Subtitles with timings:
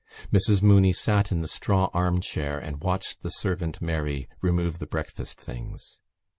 [0.33, 4.87] Mrs Mooney sat in the straw arm chair and watched the servant Mary remove the
[4.87, 5.99] breakfast things.